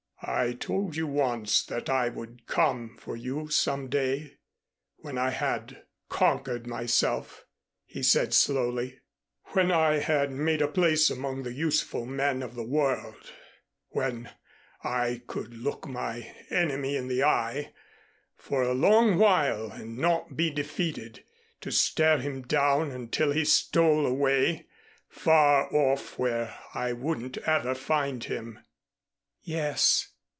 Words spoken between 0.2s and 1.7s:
"I told you once